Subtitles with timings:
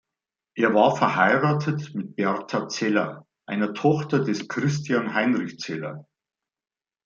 [0.57, 6.07] Er war verheiratet mit Bertha Zeller, einer Tochter des Christian Heinrich Zeller.